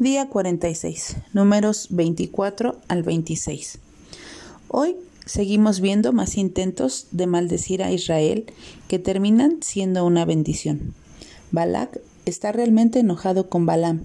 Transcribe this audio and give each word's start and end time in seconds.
Día 0.00 0.28
46, 0.28 1.16
números 1.32 1.88
24 1.90 2.76
al 2.86 3.02
26. 3.02 3.80
Hoy 4.68 4.94
seguimos 5.26 5.80
viendo 5.80 6.12
más 6.12 6.36
intentos 6.36 7.08
de 7.10 7.26
maldecir 7.26 7.82
a 7.82 7.90
Israel 7.90 8.46
que 8.86 9.00
terminan 9.00 9.60
siendo 9.60 10.06
una 10.06 10.24
bendición. 10.24 10.94
Balak 11.50 12.00
está 12.26 12.52
realmente 12.52 13.00
enojado 13.00 13.48
con 13.48 13.66
Balaam. 13.66 14.04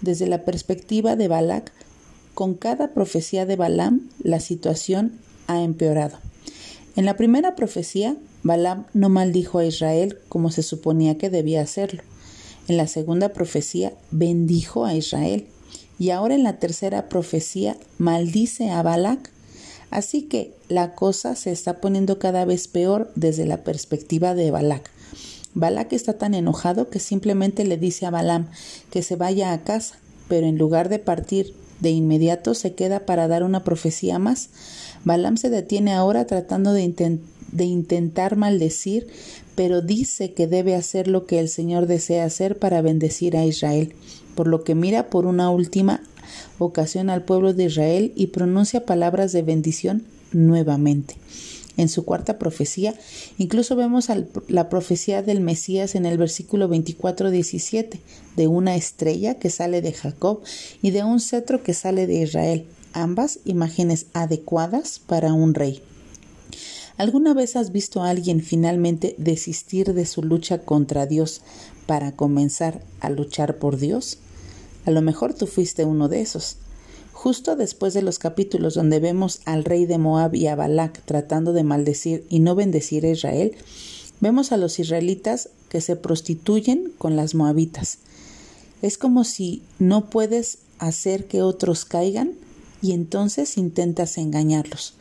Desde 0.00 0.28
la 0.28 0.44
perspectiva 0.44 1.16
de 1.16 1.26
Balak, 1.26 1.72
con 2.34 2.54
cada 2.54 2.92
profecía 2.92 3.44
de 3.44 3.56
Balaam, 3.56 4.10
la 4.22 4.38
situación 4.38 5.18
ha 5.48 5.60
empeorado. 5.60 6.18
En 6.94 7.04
la 7.04 7.16
primera 7.16 7.56
profecía, 7.56 8.16
Balaam 8.44 8.86
no 8.94 9.08
maldijo 9.08 9.58
a 9.58 9.64
Israel 9.66 10.18
como 10.28 10.52
se 10.52 10.62
suponía 10.62 11.18
que 11.18 11.30
debía 11.30 11.62
hacerlo. 11.62 12.04
En 12.68 12.76
la 12.76 12.86
segunda 12.86 13.30
profecía 13.30 13.92
bendijo 14.10 14.84
a 14.84 14.94
Israel 14.94 15.46
y 15.98 16.10
ahora 16.10 16.34
en 16.34 16.42
la 16.42 16.58
tercera 16.58 17.08
profecía 17.08 17.76
maldice 17.98 18.70
a 18.70 18.82
Balak. 18.82 19.30
Así 19.90 20.22
que 20.22 20.54
la 20.68 20.94
cosa 20.94 21.36
se 21.36 21.52
está 21.52 21.80
poniendo 21.80 22.18
cada 22.18 22.44
vez 22.44 22.68
peor 22.68 23.10
desde 23.14 23.46
la 23.46 23.62
perspectiva 23.64 24.34
de 24.34 24.50
Balak. 24.50 24.90
Balak 25.54 25.92
está 25.92 26.14
tan 26.16 26.34
enojado 26.34 26.88
que 26.88 26.98
simplemente 26.98 27.64
le 27.64 27.76
dice 27.76 28.06
a 28.06 28.10
Balaam 28.10 28.48
que 28.90 29.02
se 29.02 29.16
vaya 29.16 29.52
a 29.52 29.64
casa, 29.64 29.96
pero 30.28 30.46
en 30.46 30.56
lugar 30.56 30.88
de 30.88 30.98
partir 30.98 31.54
de 31.80 31.90
inmediato 31.90 32.54
se 32.54 32.74
queda 32.74 33.04
para 33.04 33.28
dar 33.28 33.42
una 33.42 33.64
profecía 33.64 34.18
más. 34.18 34.48
Balaam 35.04 35.36
se 35.36 35.50
detiene 35.50 35.92
ahora 35.92 36.26
tratando 36.26 36.72
de, 36.72 36.84
de 37.52 37.64
intentar 37.64 38.36
maldecir, 38.36 39.06
pero 39.54 39.82
dice 39.82 40.32
que 40.32 40.46
debe 40.46 40.74
hacer 40.74 41.08
lo 41.08 41.26
que 41.26 41.38
el 41.38 41.48
Señor 41.48 41.86
desea 41.86 42.24
hacer 42.24 42.58
para 42.58 42.82
bendecir 42.82 43.36
a 43.36 43.44
Israel, 43.44 43.94
por 44.34 44.48
lo 44.48 44.64
que 44.64 44.74
mira 44.74 45.10
por 45.10 45.26
una 45.26 45.50
última 45.50 46.02
ocasión 46.58 47.10
al 47.10 47.24
pueblo 47.24 47.52
de 47.54 47.64
Israel 47.64 48.12
y 48.16 48.28
pronuncia 48.28 48.86
palabras 48.86 49.32
de 49.32 49.42
bendición 49.42 50.04
nuevamente. 50.32 51.16
En 51.76 51.88
su 51.88 52.04
cuarta 52.04 52.38
profecía, 52.38 52.94
incluso 53.38 53.76
vemos 53.76 54.08
la 54.48 54.68
profecía 54.68 55.22
del 55.22 55.40
Mesías 55.40 55.94
en 55.94 56.04
el 56.04 56.18
versículo 56.18 56.68
24-17, 56.68 57.98
de 58.36 58.46
una 58.46 58.76
estrella 58.76 59.38
que 59.38 59.48
sale 59.48 59.80
de 59.80 59.92
Jacob 59.92 60.40
y 60.82 60.90
de 60.90 61.02
un 61.02 61.18
cetro 61.18 61.62
que 61.62 61.72
sale 61.72 62.06
de 62.06 62.22
Israel, 62.22 62.66
ambas 62.92 63.38
imágenes 63.46 64.06
adecuadas 64.12 64.98
para 64.98 65.32
un 65.32 65.54
rey. 65.54 65.82
¿Alguna 66.96 67.32
vez 67.34 67.56
has 67.56 67.72
visto 67.72 68.02
a 68.02 68.10
alguien 68.10 68.42
finalmente 68.42 69.14
desistir 69.18 69.94
de 69.94 70.04
su 70.04 70.22
lucha 70.22 70.58
contra 70.58 71.06
Dios 71.06 71.40
para 71.86 72.12
comenzar 72.12 72.82
a 73.00 73.08
luchar 73.10 73.58
por 73.58 73.78
Dios? 73.78 74.18
A 74.84 74.90
lo 74.90 75.00
mejor 75.00 75.32
tú 75.32 75.46
fuiste 75.46 75.84
uno 75.84 76.08
de 76.08 76.20
esos. 76.20 76.56
Justo 77.12 77.56
después 77.56 77.94
de 77.94 78.02
los 78.02 78.18
capítulos 78.18 78.74
donde 78.74 78.98
vemos 78.98 79.40
al 79.44 79.64
rey 79.64 79.86
de 79.86 79.98
Moab 79.98 80.34
y 80.34 80.48
a 80.48 80.56
Balak 80.56 81.02
tratando 81.04 81.52
de 81.52 81.62
maldecir 81.62 82.26
y 82.28 82.40
no 82.40 82.54
bendecir 82.54 83.06
a 83.06 83.10
Israel, 83.10 83.52
vemos 84.20 84.52
a 84.52 84.56
los 84.56 84.78
israelitas 84.78 85.48
que 85.68 85.80
se 85.80 85.96
prostituyen 85.96 86.92
con 86.98 87.16
las 87.16 87.34
moabitas. 87.34 87.98
Es 88.82 88.98
como 88.98 89.24
si 89.24 89.62
no 89.78 90.10
puedes 90.10 90.58
hacer 90.78 91.26
que 91.26 91.42
otros 91.42 91.84
caigan 91.84 92.32
y 92.82 92.92
entonces 92.92 93.56
intentas 93.56 94.18
engañarlos. 94.18 94.94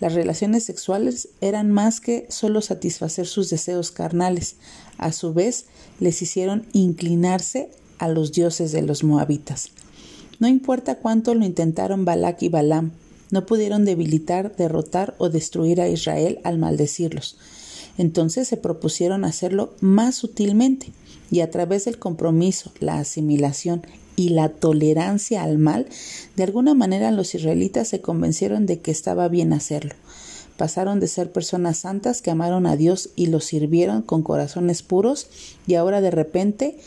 Las 0.00 0.14
relaciones 0.14 0.64
sexuales 0.64 1.28
eran 1.40 1.70
más 1.72 2.00
que 2.00 2.26
solo 2.28 2.60
satisfacer 2.60 3.26
sus 3.26 3.50
deseos 3.50 3.90
carnales, 3.90 4.56
a 4.96 5.12
su 5.12 5.34
vez 5.34 5.66
les 5.98 6.22
hicieron 6.22 6.66
inclinarse 6.72 7.70
a 7.98 8.08
los 8.08 8.32
dioses 8.32 8.70
de 8.72 8.82
los 8.82 9.02
moabitas. 9.02 9.70
No 10.38 10.46
importa 10.46 10.98
cuánto 10.98 11.34
lo 11.34 11.44
intentaron 11.44 12.04
Balak 12.04 12.42
y 12.42 12.48
Balaam, 12.48 12.92
no 13.30 13.44
pudieron 13.44 13.84
debilitar, 13.84 14.54
derrotar 14.56 15.14
o 15.18 15.28
destruir 15.28 15.80
a 15.80 15.88
Israel 15.88 16.38
al 16.44 16.58
maldecirlos. 16.58 17.36
Entonces 17.98 18.46
se 18.46 18.56
propusieron 18.56 19.24
hacerlo 19.24 19.74
más 19.80 20.14
sutilmente 20.14 20.92
y 21.30 21.40
a 21.40 21.50
través 21.50 21.84
del 21.84 21.98
compromiso, 21.98 22.72
la 22.78 23.00
asimilación 23.00 23.82
y 24.18 24.30
la 24.30 24.48
tolerancia 24.48 25.44
al 25.44 25.58
mal, 25.58 25.86
de 26.34 26.42
alguna 26.42 26.74
manera 26.74 27.12
los 27.12 27.36
israelitas 27.36 27.86
se 27.86 28.00
convencieron 28.00 28.66
de 28.66 28.80
que 28.80 28.90
estaba 28.90 29.28
bien 29.28 29.52
hacerlo. 29.52 29.94
Pasaron 30.56 30.98
de 30.98 31.06
ser 31.06 31.30
personas 31.30 31.78
santas 31.78 32.20
que 32.20 32.32
amaron 32.32 32.66
a 32.66 32.74
Dios 32.74 33.10
y 33.14 33.26
lo 33.26 33.38
sirvieron 33.38 34.02
con 34.02 34.24
corazones 34.24 34.82
puros 34.82 35.28
y 35.68 35.76
ahora 35.76 36.00
de 36.00 36.10
repente 36.10 36.78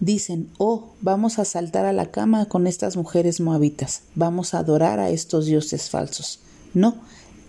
dicen, 0.00 0.48
oh, 0.58 0.88
vamos 1.00 1.38
a 1.38 1.44
saltar 1.44 1.84
a 1.84 1.92
la 1.92 2.10
cama 2.10 2.46
con 2.46 2.66
estas 2.66 2.96
mujeres 2.96 3.40
moabitas, 3.40 4.02
vamos 4.16 4.52
a 4.52 4.58
adorar 4.58 4.98
a 4.98 5.10
estos 5.10 5.46
dioses 5.46 5.88
falsos. 5.88 6.40
No, 6.74 6.96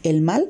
el 0.03 0.21
mal 0.21 0.49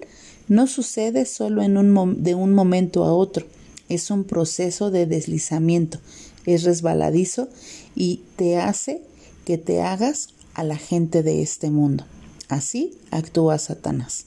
no 0.49 0.67
sucede 0.67 1.25
solo 1.25 1.63
en 1.63 1.77
un 1.77 2.21
de 2.21 2.35
un 2.35 2.53
momento 2.53 3.05
a 3.05 3.13
otro, 3.13 3.45
es 3.87 4.11
un 4.11 4.25
proceso 4.25 4.91
de 4.91 5.05
deslizamiento, 5.05 5.99
es 6.45 6.63
resbaladizo 6.63 7.49
y 7.95 8.21
te 8.35 8.57
hace 8.57 9.01
que 9.45 9.57
te 9.57 9.81
hagas 9.81 10.29
a 10.53 10.63
la 10.63 10.77
gente 10.77 11.23
de 11.23 11.41
este 11.41 11.69
mundo. 11.69 12.05
Así 12.49 12.97
actúa 13.11 13.57
Satanás. 13.57 14.25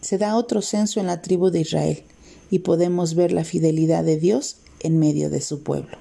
Se 0.00 0.18
da 0.18 0.36
otro 0.36 0.62
censo 0.62 1.00
en 1.00 1.06
la 1.06 1.22
tribu 1.22 1.50
de 1.50 1.60
Israel 1.60 2.02
y 2.50 2.60
podemos 2.60 3.14
ver 3.14 3.32
la 3.32 3.44
fidelidad 3.44 4.04
de 4.04 4.18
Dios 4.18 4.58
en 4.80 4.98
medio 4.98 5.30
de 5.30 5.40
su 5.40 5.62
pueblo. 5.62 5.98